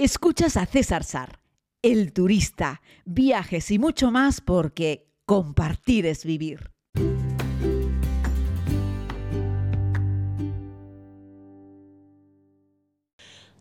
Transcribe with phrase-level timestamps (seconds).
[0.00, 1.40] Escuchas a César Sar,
[1.82, 6.70] el turista, viajes y mucho más porque compartir es vivir.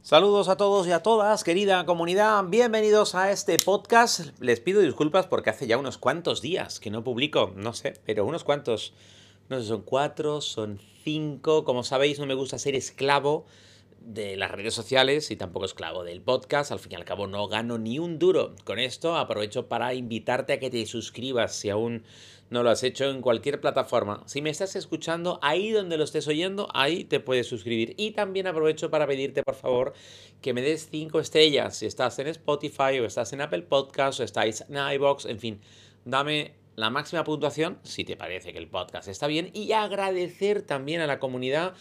[0.03, 2.43] Saludos a todos y a todas, querida comunidad.
[2.43, 4.39] Bienvenidos a este podcast.
[4.39, 8.27] Les pido disculpas porque hace ya unos cuantos días que no publico, no sé, pero
[8.27, 8.93] unos cuantos,
[9.49, 11.63] no sé, son cuatro, son cinco.
[11.63, 13.47] Como sabéis, no me gusta ser esclavo
[14.07, 16.71] de las redes sociales y tampoco esclavo del podcast.
[16.71, 19.17] Al fin y al cabo no gano ni un duro con esto.
[19.17, 22.03] Aprovecho para invitarte a que te suscribas si aún
[22.49, 24.23] no lo has hecho en cualquier plataforma.
[24.25, 27.95] Si me estás escuchando ahí donde lo estés oyendo, ahí te puedes suscribir.
[27.97, 29.93] Y también aprovecho para pedirte, por favor,
[30.41, 34.23] que me des 5 estrellas si estás en Spotify o estás en Apple Podcast o
[34.23, 35.59] estáis en iBox, en fin,
[36.05, 41.01] dame la máxima puntuación si te parece que el podcast está bien y agradecer también
[41.01, 41.73] a la comunidad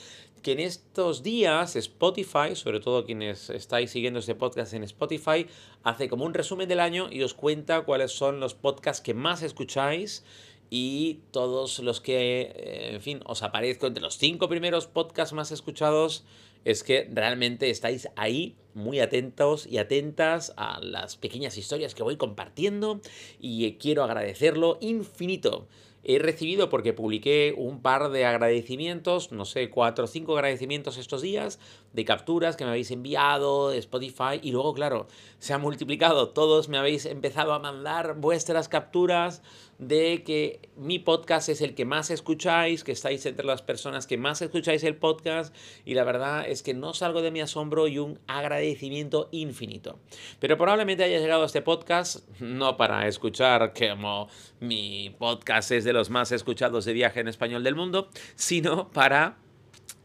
[0.42, 5.48] que en estos días Spotify, sobre todo quienes estáis siguiendo este podcast en Spotify,
[5.82, 9.43] hace como un resumen del año y os cuenta cuáles son los podcasts que más
[9.43, 10.24] escucháis
[10.70, 15.52] y todos los que, eh, en fin, os aparezco entre los cinco primeros podcasts más
[15.52, 16.24] escuchados,
[16.66, 22.16] es que realmente estáis ahí muy atentos y atentas a las pequeñas historias que voy
[22.16, 23.00] compartiendo
[23.38, 25.68] y quiero agradecerlo infinito
[26.08, 31.20] he recibido porque publiqué un par de agradecimientos, no sé, cuatro o cinco agradecimientos estos
[31.20, 31.58] días
[31.92, 35.08] de capturas que me habéis enviado de Spotify y luego, claro,
[35.40, 36.28] se ha multiplicado.
[36.28, 39.42] Todos me habéis empezado a mandar vuestras capturas
[39.79, 44.16] de que mi podcast es el que más escucháis, que estáis entre las personas que
[44.16, 47.99] más escucháis el podcast y la verdad es que no salgo de mi asombro y
[47.99, 49.99] un agradecimiento infinito.
[50.41, 54.29] Pero probablemente haya llegado a este podcast no para escuchar como
[54.60, 59.38] mi podcast es de los más escuchados de viaje en español del mundo, sino para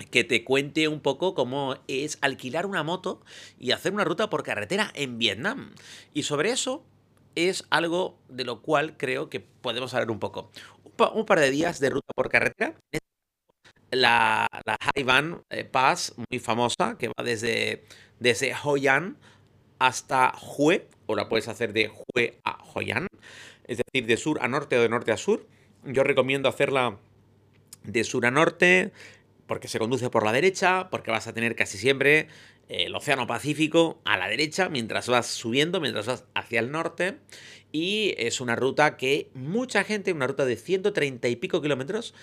[0.09, 3.21] que te cuente un poco cómo es alquilar una moto
[3.59, 5.73] y hacer una ruta por carretera en Vietnam.
[6.13, 6.83] Y sobre eso
[7.35, 10.51] es algo de lo cual creo que podemos hablar un poco.
[11.13, 12.75] Un, par de días de ruta por carretera.
[13.91, 17.83] La, la Haivan eh, Pass, muy famosa, que va desde,
[18.19, 19.17] desde Hoi An
[19.79, 23.07] hasta Hue, o la puedes hacer de Hue a Hoi An,
[23.65, 25.47] es decir, de sur a norte o de norte a sur.
[25.83, 26.97] Yo recomiendo hacerla
[27.83, 28.91] de sur a norte,
[29.47, 32.27] porque se conduce por la derecha, porque vas a tener casi siempre
[32.71, 37.17] el Océano Pacífico a la derecha mientras vas subiendo, mientras vas hacia el norte.
[37.73, 42.13] Y es una ruta que mucha gente, una ruta de 130 y pico kilómetros,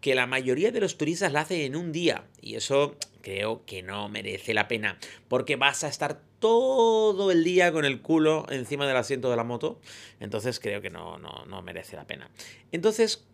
[0.00, 2.24] que la mayoría de los turistas la hacen en un día.
[2.40, 7.72] Y eso creo que no merece la pena, porque vas a estar todo el día
[7.72, 9.80] con el culo encima del asiento de la moto.
[10.20, 12.30] Entonces creo que no, no, no merece la pena.
[12.70, 13.26] Entonces,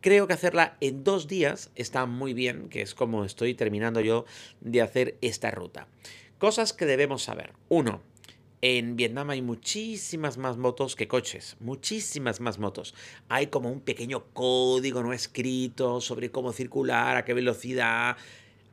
[0.00, 4.24] creo que hacerla en dos días está muy bien, que es como estoy terminando yo
[4.60, 5.88] de hacer esta ruta.
[6.38, 7.52] Cosas que debemos saber.
[7.68, 8.00] Uno,
[8.60, 12.94] en Vietnam hay muchísimas más motos que coches, muchísimas más motos.
[13.28, 18.16] Hay como un pequeño código no escrito sobre cómo circular, a qué velocidad.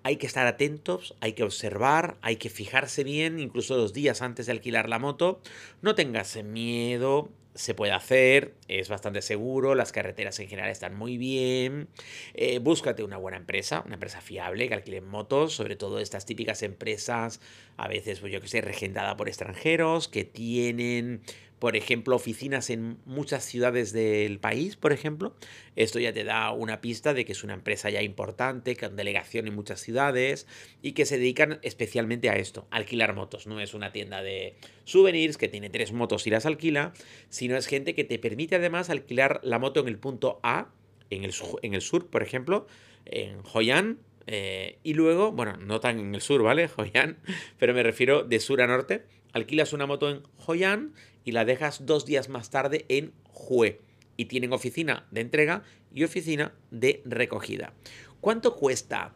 [0.01, 4.47] Hay que estar atentos, hay que observar, hay que fijarse bien, incluso los días antes
[4.47, 5.39] de alquilar la moto.
[5.81, 11.17] No tengas miedo, se puede hacer, es bastante seguro, las carreteras en general están muy
[11.17, 11.87] bien.
[12.33, 16.61] Eh, búscate una buena empresa, una empresa fiable que alquile motos, sobre todo estas típicas
[16.63, 17.39] empresas,
[17.77, 21.21] a veces, pues yo que sé, regentada por extranjeros, que tienen
[21.59, 25.35] por ejemplo, oficinas en muchas ciudades del país, por ejemplo.
[25.75, 29.47] Esto ya te da una pista de que es una empresa ya importante, con delegación
[29.47, 30.47] en muchas ciudades
[30.81, 33.47] y que se dedican especialmente a esto, alquilar motos.
[33.47, 36.93] No es una tienda de souvenirs que tiene tres motos y las alquila,
[37.29, 40.69] sino es gente que te permite además alquilar la moto en el punto A,
[41.09, 42.67] en el, sur, por ejemplo,
[43.05, 46.69] en Hoi An, eh, y luego, bueno, no tan en el sur, ¿vale?
[46.77, 47.19] Hoi An,
[47.57, 49.05] pero me refiero de sur a norte.
[49.33, 53.81] Alquilas una moto en Hoi An y la dejas dos días más tarde en Hue.
[54.17, 55.63] Y tienen oficina de entrega
[55.93, 57.73] y oficina de recogida.
[58.21, 59.13] ¿Cuánto cuesta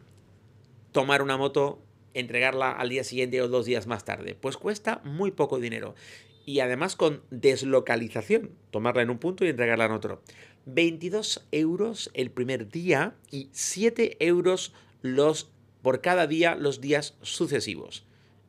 [0.92, 4.36] tomar una moto, entregarla al día siguiente o dos días más tarde?
[4.38, 5.94] Pues cuesta muy poco dinero.
[6.50, 10.20] Y además con deslocalización, tomarla en un punto y entregarla en otro.
[10.66, 15.48] 22 euros el primer día y 7 euros los,
[15.80, 18.04] por cada día los días sucesivos.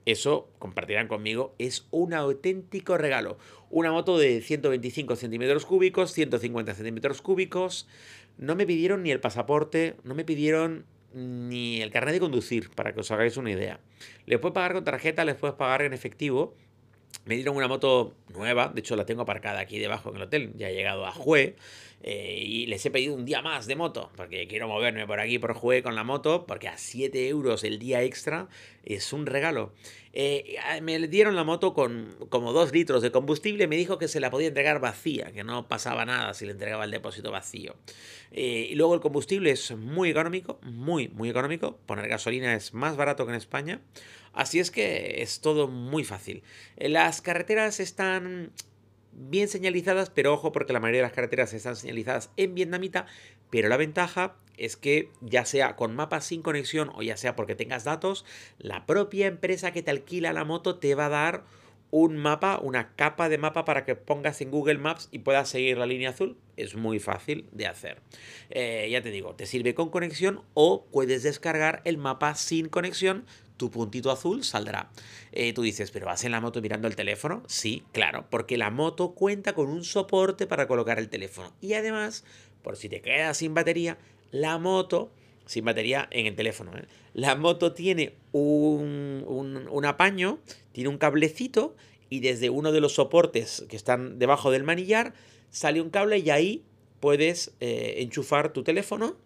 [0.08, 3.38] Eso, compartirán conmigo, es un auténtico regalo.
[3.70, 7.88] Una moto de 125 centímetros cúbicos, 150 centímetros cúbicos.
[8.40, 12.96] No me pidieron ni el pasaporte, no me pidieron ni el carnet de conducir, para
[12.96, 13.80] que os hagáis una idea.
[14.26, 16.56] Les puedes pagar con tarjeta, les puedes pagar en efectivo.
[17.26, 20.54] Me dieron una moto nueva, de hecho la tengo aparcada aquí debajo en el hotel,
[20.56, 21.56] ya he llegado a Jue.
[22.04, 25.38] Eh, y les he pedido un día más de moto, porque quiero moverme por aquí,
[25.38, 28.48] por juegue con la moto, porque a 7 euros el día extra
[28.84, 29.74] es un regalo.
[30.14, 34.20] Eh, me dieron la moto con como 2 litros de combustible, me dijo que se
[34.20, 37.76] la podía entregar vacía, que no pasaba nada si le entregaba el depósito vacío.
[38.32, 41.78] Eh, y luego el combustible es muy económico, muy, muy económico.
[41.86, 43.82] Poner gasolina es más barato que en España.
[44.34, 46.42] Así es que es todo muy fácil.
[46.78, 48.54] Las carreteras están
[49.14, 53.06] bien señalizadas, pero ojo porque la mayoría de las carreteras están señalizadas en vietnamita,
[53.50, 57.56] pero la ventaja es que ya sea con mapas sin conexión o ya sea porque
[57.56, 58.26] tengas datos,
[58.58, 61.44] la propia empresa que te alquila la moto te va a dar
[61.92, 65.78] un mapa, una capa de mapa para que pongas en Google Maps y puedas seguir
[65.78, 66.38] la línea azul.
[66.56, 68.02] Es muy fácil de hacer.
[68.50, 73.26] Eh, ya te digo, te sirve con conexión o puedes descargar el mapa sin conexión
[73.62, 74.90] tu puntito azul saldrá.
[75.32, 77.44] Eh, tú dices, ¿pero vas en la moto mirando el teléfono?
[77.46, 81.54] Sí, claro, porque la moto cuenta con un soporte para colocar el teléfono.
[81.62, 82.26] Y además,
[82.64, 84.00] por si te quedas sin batería,
[84.32, 85.12] la moto,
[85.46, 86.88] sin batería en el teléfono, ¿eh?
[87.14, 90.40] la moto tiene un, un, apaño,
[90.72, 91.76] tiene un cablecito
[92.10, 95.14] y desde uno de los soportes que están debajo del manillar
[95.52, 96.64] sale un cable y ahí
[97.00, 99.18] puedes eh, enchufar tu teléfono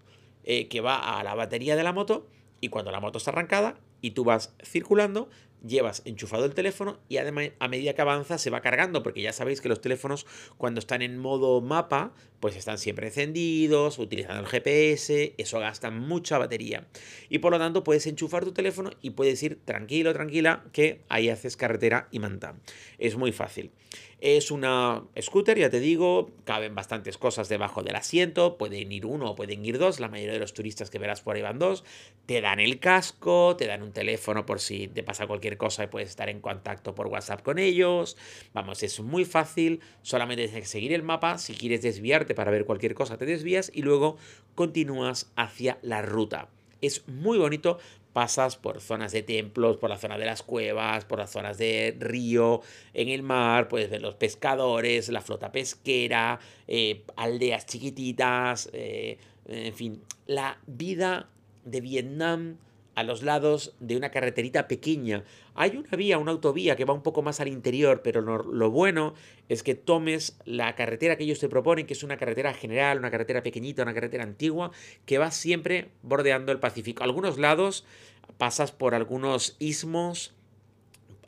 [0.43, 2.27] que va a la batería de la moto
[2.61, 5.29] y cuando la moto está arrancada y tú vas circulando,
[5.67, 9.33] llevas enchufado el teléfono y además a medida que avanza se va cargando, porque ya
[9.33, 10.25] sabéis que los teléfonos
[10.57, 16.37] cuando están en modo mapa, pues están siempre encendidos, utilizando el GPS, eso gasta mucha
[16.37, 16.87] batería.
[17.29, 21.29] Y por lo tanto puedes enchufar tu teléfono y puedes ir tranquilo, tranquila, que ahí
[21.29, 22.55] haces carretera y manta.
[22.97, 23.71] Es muy fácil.
[24.21, 29.31] Es una scooter, ya te digo, caben bastantes cosas debajo del asiento, pueden ir uno
[29.31, 31.83] o pueden ir dos, la mayoría de los turistas que verás por ahí van dos,
[32.25, 35.87] te dan el casco, te dan un teléfono por si te pasa cualquier cosa y
[35.87, 38.17] puedes estar en contacto por WhatsApp con ellos,
[38.53, 42.65] vamos, es muy fácil, solamente tienes que seguir el mapa, si quieres desviarte para ver
[42.65, 44.17] cualquier cosa te desvías y luego
[44.55, 46.49] continúas hacia la ruta.
[46.81, 47.79] Es muy bonito
[48.15, 51.97] pasas por zonas de templos, por la zona de las cuevas, por las zonas de
[51.99, 52.61] río,
[52.93, 59.17] en el mar, puedes ver los pescadores, la flota pesquera, eh, aldeas chiquititas, eh,
[59.49, 61.27] en fin, la vida
[61.65, 62.57] de Vietnam
[62.95, 65.23] a los lados de una carreterita pequeña.
[65.53, 69.13] Hay una vía, una autovía que va un poco más al interior, pero lo, bueno
[69.49, 73.11] es que tomes la carretera que ellos te proponen, que es una carretera general, una
[73.11, 74.71] carretera pequeñita, una carretera antigua,
[75.05, 77.03] que va siempre bordeando el Pacífico.
[77.03, 77.85] algunos lados
[78.37, 80.33] pasas por algunos istmos,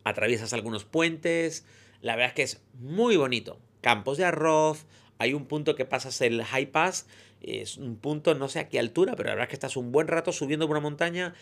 [0.04, 1.66] atraviesas algunos puentes,
[2.02, 3.60] la verdad es que es muy bonito.
[3.82, 4.86] Campos de arroz,
[5.20, 7.08] hay un punto que pasas el High Pass
[7.42, 9.92] es un punto, no sé a qué altura, pero la verdad es que estás un
[9.92, 11.34] buen rato subiendo por una montaña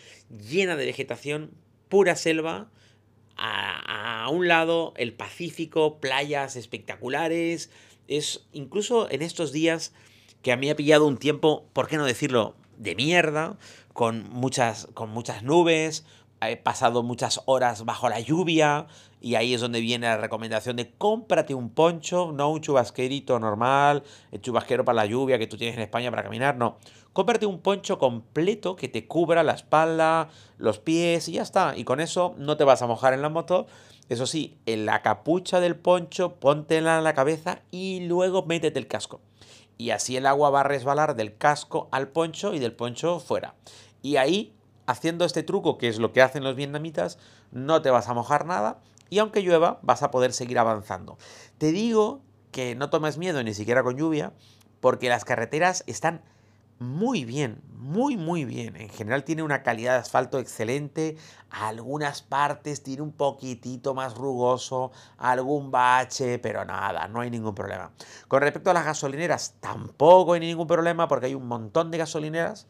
[0.48, 1.50] llena de vegetación,
[1.88, 2.70] pura selva.
[3.38, 7.70] A, a, un lado el Pacífico, playas espectaculares.
[8.08, 9.92] Es incluso en estos días
[10.42, 12.56] que a mí ha pillado un tiempo, ¿por qué no decirlo?
[12.78, 13.58] De mierda,
[13.92, 16.04] con muchas, con muchas nubes,
[16.40, 18.86] he pasado muchas horas bajo la lluvia
[19.20, 24.02] y ahí es donde viene la recomendación de cómprate un poncho, no un chubasquerito normal,
[24.30, 26.76] el chubasquero para la lluvia que tú tienes en España para caminar, no.
[27.12, 30.28] Cómprate un poncho completo que te cubra la espalda,
[30.58, 31.72] los pies y ya está.
[31.74, 33.66] Y con eso no te vas a mojar en la moto.
[34.10, 38.86] Eso sí, en la capucha del poncho, póntela en la cabeza y luego métete el
[38.86, 39.22] casco.
[39.78, 43.54] Y así el agua va a resbalar del casco al poncho y del poncho fuera.
[44.02, 44.52] Y ahí
[44.86, 47.18] haciendo este truco, que es lo que hacen los vietnamitas,
[47.50, 48.80] no te vas a mojar nada
[49.10, 51.18] y aunque llueva vas a poder seguir avanzando.
[51.58, 54.32] Te digo que no tomes miedo ni siquiera con lluvia,
[54.80, 56.22] porque las carreteras están
[56.78, 58.76] muy bien, muy muy bien.
[58.76, 61.16] En general tiene una calidad de asfalto excelente.
[61.50, 67.92] algunas partes tiene un poquitito más rugoso, algún bache, pero nada, no hay ningún problema.
[68.28, 72.66] Con respecto a las gasolineras, tampoco hay ningún problema porque hay un montón de gasolineras.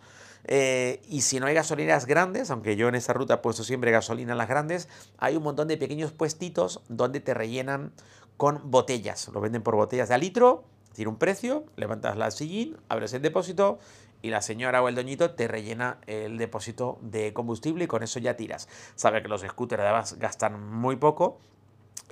[0.49, 3.91] Eh, y si no hay gasolineras grandes, aunque yo en esa ruta he puesto siempre
[3.91, 4.89] gasolina en las grandes,
[5.19, 7.93] hay un montón de pequeños puestitos donde te rellenan
[8.37, 9.29] con botellas.
[9.29, 13.23] Lo venden por botellas de a litro, tiene un precio, levantas la sillín, abres el
[13.23, 13.79] depósito
[14.23, 18.19] y la señora o el doñito te rellena el depósito de combustible y con eso
[18.19, 18.69] ya tiras.
[18.95, 21.39] Sabe que los scooters además gastan muy poco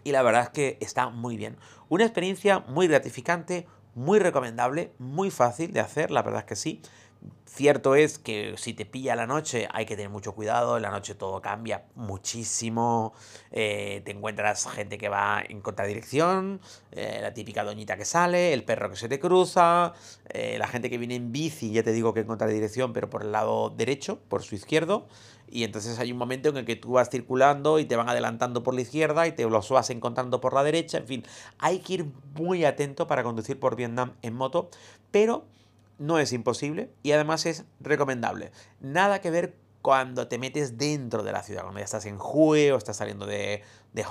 [0.02, 1.56] y la verdad es que está muy bien.
[1.88, 6.82] Una experiencia muy gratificante, muy recomendable, muy fácil de hacer, la verdad es que sí.
[7.54, 10.90] Cierto es que si te pilla la noche hay que tener mucho cuidado, en la
[10.90, 13.14] noche todo cambia muchísimo,
[13.52, 18.64] eh, te encuentras gente que va en contradirección, eh, la típica doñita que sale, el
[18.64, 19.92] perro que se te cruza,
[20.30, 23.22] eh, la gente que viene en bici, ya te digo que en contradirección, pero por
[23.22, 25.06] el lado derecho, por su izquierdo,
[25.48, 28.64] y entonces hay un momento en el que tú vas circulando y te van adelantando
[28.64, 31.24] por la izquierda y te los vas encontrando por la derecha, en fin,
[31.60, 32.06] hay que ir
[32.36, 34.70] muy atento para conducir por Vietnam en moto,
[35.12, 35.44] pero
[35.98, 38.52] no es imposible y además es recomendable.
[38.80, 42.72] Nada que ver cuando te metes dentro de la ciudad, cuando ya estás en Hue
[42.72, 44.06] o estás saliendo de, de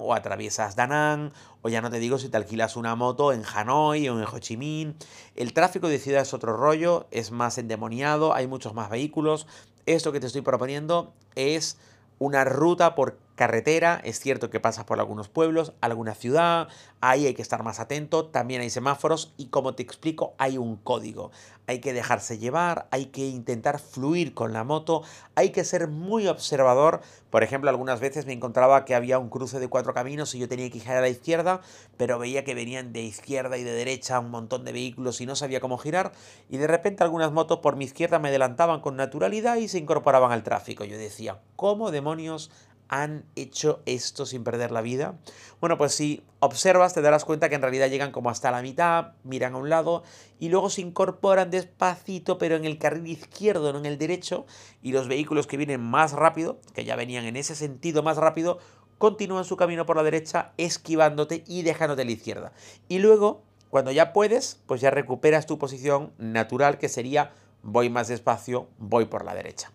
[0.00, 3.42] o atraviesas Da Nang o ya no te digo si te alquilas una moto en
[3.44, 4.94] Hanoi o en Ho Chi Minh.
[5.34, 9.48] El tráfico de ciudad es otro rollo, es más endemoniado, hay muchos más vehículos.
[9.86, 11.78] Esto que te estoy proponiendo es
[12.20, 16.68] una ruta por carretera, es cierto que pasas por algunos pueblos, alguna ciudad,
[17.00, 20.76] ahí hay que estar más atento, también hay semáforos y como te explico, hay un
[20.76, 21.30] código.
[21.66, 25.02] Hay que dejarse llevar, hay que intentar fluir con la moto,
[25.34, 27.02] hay que ser muy observador.
[27.30, 30.48] Por ejemplo, algunas veces me encontraba que había un cruce de cuatro caminos y yo
[30.48, 31.60] tenía que girar a la izquierda,
[31.98, 35.36] pero veía que venían de izquierda y de derecha un montón de vehículos y no
[35.36, 36.12] sabía cómo girar
[36.48, 40.32] y de repente algunas motos por mi izquierda me adelantaban con naturalidad y se incorporaban
[40.32, 40.84] al tráfico.
[40.84, 42.50] Yo decía, ¿cómo demonios
[42.88, 45.18] han hecho esto sin perder la vida?
[45.60, 49.12] Bueno, pues si observas te darás cuenta que en realidad llegan como hasta la mitad,
[49.24, 50.02] miran a un lado
[50.38, 54.46] y luego se incorporan despacito pero en el carril izquierdo, no en el derecho,
[54.82, 58.58] y los vehículos que vienen más rápido, que ya venían en ese sentido más rápido,
[58.98, 62.52] continúan su camino por la derecha esquivándote y dejándote a la izquierda.
[62.88, 68.08] Y luego, cuando ya puedes, pues ya recuperas tu posición natural que sería voy más
[68.08, 69.72] despacio, voy por la derecha.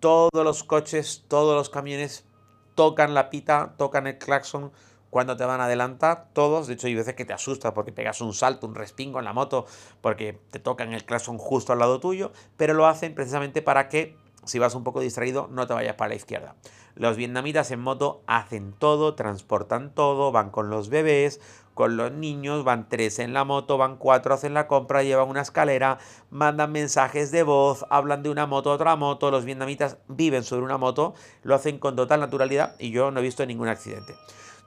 [0.00, 2.24] Todos los coches, todos los camiones
[2.78, 4.70] tocan la pita, tocan el claxon
[5.10, 6.68] cuando te van a adelantar, todos.
[6.68, 9.32] De hecho, hay veces que te asustas porque pegas un salto, un respingo en la
[9.32, 9.66] moto,
[10.00, 14.16] porque te tocan el claxon justo al lado tuyo, pero lo hacen precisamente para que,
[14.44, 16.54] si vas un poco distraído, no te vayas para la izquierda.
[16.94, 21.40] Los vietnamitas en moto hacen todo, transportan todo, van con los bebés,
[21.78, 25.42] con los niños, van tres en la moto, van cuatro, hacen la compra, llevan una
[25.42, 30.42] escalera, mandan mensajes de voz, hablan de una moto a otra moto, los vietnamitas viven
[30.42, 34.16] sobre una moto, lo hacen con total naturalidad y yo no he visto ningún accidente.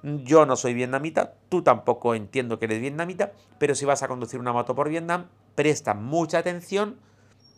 [0.04, 4.40] Yo no soy vietnamita, tú tampoco entiendo que eres vietnamita, pero si vas a conducir
[4.40, 5.26] una moto por Vietnam,
[5.56, 6.98] presta mucha atención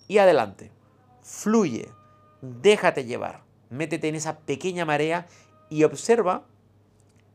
[0.08, 0.72] y adelante.
[1.22, 1.90] Fluye,
[2.42, 5.28] déjate llevar, métete en esa pequeña marea
[5.70, 6.42] y observa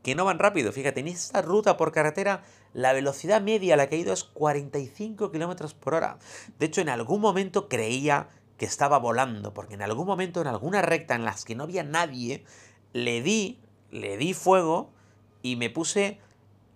[0.03, 0.71] que no van rápido.
[0.71, 4.23] Fíjate, en esta ruta por carretera la velocidad media a la que he ido es
[4.23, 6.19] 45 kilómetros por hora.
[6.57, 10.81] De hecho, en algún momento creía que estaba volando, porque en algún momento, en alguna
[10.81, 12.43] recta en las que no había nadie,
[12.93, 14.91] le di, le di fuego
[15.41, 16.19] y me puse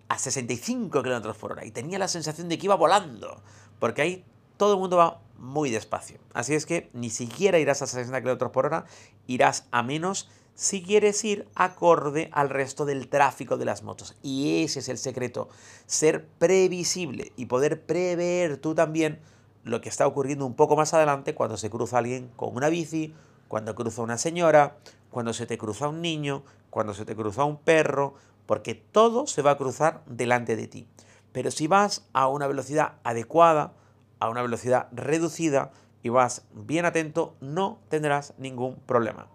[0.08, 1.64] a 65 kilómetros por hora.
[1.64, 3.42] Y tenía la sensación de que iba volando,
[3.78, 4.24] porque ahí
[4.56, 6.18] todo el mundo va muy despacio.
[6.32, 8.86] Así es que ni siquiera irás a 60 kilómetros por hora,
[9.26, 14.16] irás a menos si quieres ir acorde al resto del tráfico de las motos.
[14.22, 15.48] Y ese es el secreto,
[15.86, 19.20] ser previsible y poder prever tú también
[19.64, 23.14] lo que está ocurriendo un poco más adelante cuando se cruza alguien con una bici,
[23.48, 24.76] cuando cruza una señora,
[25.10, 28.14] cuando se te cruza un niño, cuando se te cruza un perro,
[28.46, 30.86] porque todo se va a cruzar delante de ti.
[31.32, 33.72] Pero si vas a una velocidad adecuada,
[34.20, 39.26] a una velocidad reducida y vas bien atento, no tendrás ningún problema.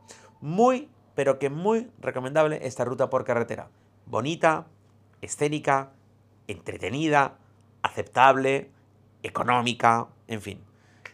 [0.42, 3.68] Muy pero que muy recomendable esta ruta por carretera.
[4.06, 4.68] Bonita,
[5.20, 5.92] escénica,
[6.48, 7.36] entretenida,
[7.82, 8.72] aceptable,
[9.22, 10.64] económica, en fin.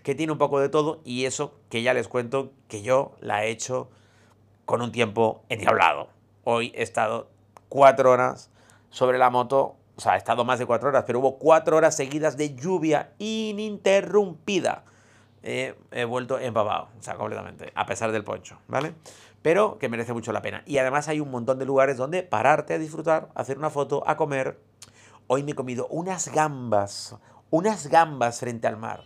[0.04, 3.46] Que tiene un poco de todo y eso que ya les cuento que yo la
[3.46, 3.90] he hecho
[4.66, 6.10] con un tiempo endiablado.
[6.44, 7.28] Hoy he estado
[7.68, 8.52] cuatro horas
[8.92, 11.96] sobre la moto, o sea, he estado más de cuatro horas, pero hubo cuatro horas
[11.96, 14.84] seguidas de lluvia ininterrumpida.
[15.42, 18.94] he vuelto empapado, o sea, completamente, a pesar del poncho, ¿vale?
[19.46, 20.64] Pero que merece mucho la pena.
[20.66, 24.18] Y además hay un montón de lugares donde pararte a disfrutar, hacer una foto, a
[24.18, 24.60] comer.
[25.28, 27.16] Hoy me he comido unas gambas,
[27.52, 29.04] unas gambas frente al mar.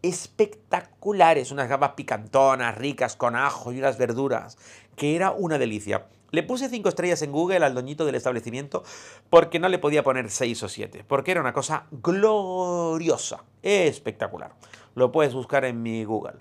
[0.00, 4.58] Espectaculares, unas gambas picantonas, ricas, con ajo y unas verduras,
[4.94, 6.06] que era una delicia.
[6.30, 8.84] Le puse cinco estrellas en Google al doñito del establecimiento
[9.28, 14.52] porque no le podía poner seis o siete, porque era una cosa gloriosa, espectacular.
[14.94, 16.34] Lo puedes buscar en mi Google.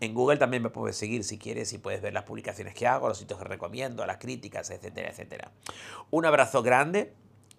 [0.00, 3.08] En Google también me puedes seguir si quieres y puedes ver las publicaciones que hago,
[3.08, 5.50] los sitios que recomiendo, las críticas, etcétera, etcétera.
[6.10, 7.12] Un abrazo grande.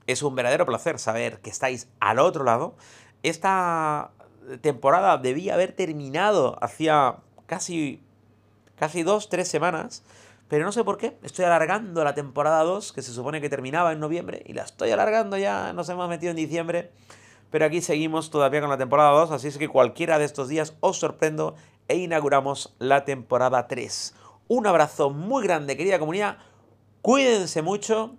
[0.06, 2.76] Es un verdadero placer saber que estáis al otro lado.
[3.24, 4.12] Esta
[4.62, 8.02] temporada debía haber terminado hacía casi,
[8.78, 10.04] casi dos, tres semanas.
[10.48, 13.92] Pero no sé por qué, estoy alargando la temporada 2, que se supone que terminaba
[13.92, 16.92] en noviembre, y la estoy alargando ya, nos hemos metido en diciembre.
[17.52, 20.76] Pero aquí seguimos todavía con la temporada 2, así es que cualquiera de estos días
[20.80, 21.56] os sorprendo
[21.88, 24.14] e inauguramos la temporada 3.
[24.48, 26.38] Un abrazo muy grande, querida comunidad.
[27.02, 28.16] Cuídense mucho.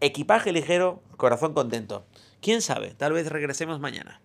[0.00, 2.06] Equipaje ligero, corazón contento.
[2.40, 4.22] Quién sabe, tal vez regresemos mañana.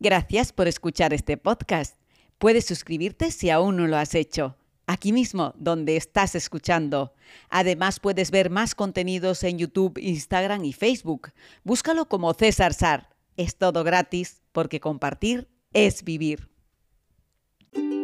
[0.00, 1.96] Gracias por escuchar este podcast.
[2.38, 4.56] Puedes suscribirte si aún no lo has hecho.
[4.86, 7.14] Aquí mismo, donde estás escuchando.
[7.50, 11.30] Además, puedes ver más contenidos en YouTube, Instagram y Facebook.
[11.62, 13.10] Búscalo como César Sar.
[13.36, 16.51] Es todo gratis porque compartir es vivir.
[17.74, 18.01] thank you